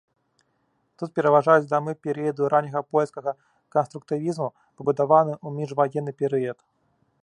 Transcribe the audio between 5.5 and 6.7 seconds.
міжваенны перыяд.